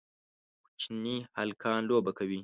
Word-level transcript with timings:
کوچني 0.65 1.15
هلکان 1.37 1.79
لوبه 1.89 2.11
کوي 2.17 2.39